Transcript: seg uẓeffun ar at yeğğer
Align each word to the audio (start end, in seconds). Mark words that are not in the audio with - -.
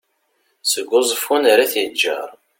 seg 0.71 0.87
uẓeffun 0.95 1.43
ar 1.51 1.59
at 1.63 1.73
yeğğer 1.79 2.29